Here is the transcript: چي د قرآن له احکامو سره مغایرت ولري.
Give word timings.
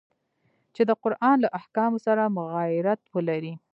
چي 0.75 0.81
د 0.89 0.91
قرآن 1.03 1.35
له 1.43 1.49
احکامو 1.59 1.97
سره 2.05 2.33
مغایرت 2.37 3.01
ولري. 3.15 3.53